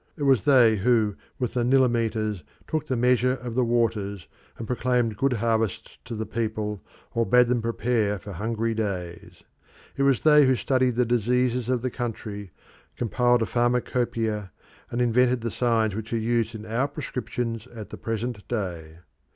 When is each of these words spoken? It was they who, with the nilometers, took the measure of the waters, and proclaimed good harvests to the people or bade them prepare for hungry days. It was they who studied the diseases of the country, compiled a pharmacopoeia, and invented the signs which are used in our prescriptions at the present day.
It 0.17 0.23
was 0.23 0.45
they 0.45 0.77
who, 0.77 1.15
with 1.37 1.53
the 1.53 1.63
nilometers, 1.63 2.41
took 2.67 2.87
the 2.87 2.95
measure 2.97 3.33
of 3.33 3.53
the 3.53 3.63
waters, 3.63 4.25
and 4.57 4.65
proclaimed 4.65 5.15
good 5.15 5.33
harvests 5.33 5.99
to 6.05 6.15
the 6.15 6.25
people 6.25 6.81
or 7.13 7.23
bade 7.23 7.49
them 7.49 7.61
prepare 7.61 8.17
for 8.17 8.33
hungry 8.33 8.73
days. 8.73 9.43
It 9.95 10.01
was 10.01 10.23
they 10.23 10.47
who 10.47 10.55
studied 10.55 10.95
the 10.95 11.05
diseases 11.05 11.69
of 11.69 11.83
the 11.83 11.91
country, 11.91 12.49
compiled 12.95 13.43
a 13.43 13.45
pharmacopoeia, 13.45 14.51
and 14.89 15.01
invented 15.01 15.41
the 15.41 15.51
signs 15.51 15.93
which 15.95 16.11
are 16.13 16.17
used 16.17 16.55
in 16.55 16.65
our 16.65 16.87
prescriptions 16.87 17.67
at 17.67 17.91
the 17.91 17.97
present 17.97 18.47
day. 18.47 19.01